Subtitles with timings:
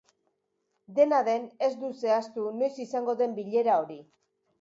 [0.99, 3.99] Dena den, ez du zehaztu noiz izango den bilera hori.